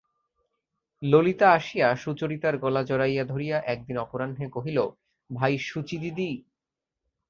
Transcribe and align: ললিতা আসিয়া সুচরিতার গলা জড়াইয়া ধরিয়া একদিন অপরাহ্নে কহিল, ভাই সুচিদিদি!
ললিতা 1.01 1.47
আসিয়া 1.51 1.87
সুচরিতার 1.95 2.55
গলা 2.57 2.81
জড়াইয়া 2.83 3.23
ধরিয়া 3.23 3.57
একদিন 3.73 3.97
অপরাহ্নে 3.97 4.47
কহিল, 4.55 4.77
ভাই 5.29 5.53
সুচিদিদি! 5.67 6.31